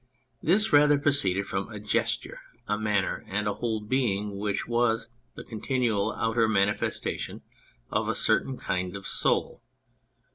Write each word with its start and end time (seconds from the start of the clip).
This 0.41 0.73
rather 0.73 0.97
proceeded 0.97 1.45
from 1.45 1.69
a 1.71 1.79
gesture, 1.79 2.39
a 2.67 2.75
manner, 2.75 3.23
and 3.27 3.47
a 3.47 3.53
whole 3.53 3.79
being 3.79 4.35
which 4.35 4.67
was 4.67 5.09
the 5.35 5.43
con 5.43 5.61
tinual 5.61 6.17
outer 6.17 6.47
manifestation 6.47 7.43
of 7.91 8.07
a 8.07 8.15
certain 8.15 8.57
kind 8.57 8.95
of 8.95 9.05
soul. 9.05 9.61